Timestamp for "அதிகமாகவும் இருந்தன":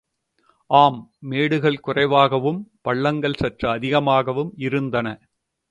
3.69-5.07